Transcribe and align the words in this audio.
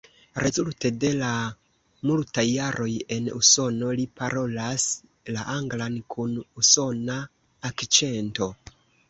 Rezulte 0.43 0.89
de 1.01 1.09
la 1.17 1.33
multaj 2.11 2.45
jaroj 2.51 2.87
en 3.17 3.27
Usono, 3.41 3.91
li 4.01 4.07
parolas 4.23 4.87
la 5.37 5.45
anglan 5.59 6.01
kun 6.17 6.35
usona 6.65 7.21
akĉento. 7.73 8.51